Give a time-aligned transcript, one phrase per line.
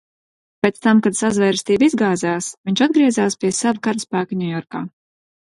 [0.65, 4.85] Pēc tam, kad sazvērestība izgāzās, viņš atgriezās pie sava karaspēka Ņujorkā.